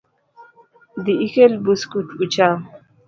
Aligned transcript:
Dhi 1.05 1.13
ikel 1.25 1.53
buskut 1.67 2.09
ucham 2.23 2.57